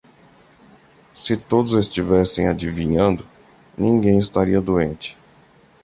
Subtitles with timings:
[1.13, 3.23] Se todos estivessem adivinhando,
[3.77, 5.15] ninguém estaria doente.